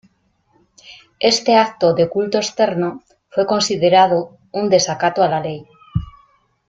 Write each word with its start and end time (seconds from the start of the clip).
Este 1.31 1.51
acto 1.65 1.87
de 1.97 2.09
culto 2.15 2.39
externo, 2.39 3.03
fue 3.29 3.45
considerado 3.45 4.17
un 4.51 4.67
desacato 4.71 5.21
a 5.21 5.27
la 5.29 5.41
ley. 5.41 5.63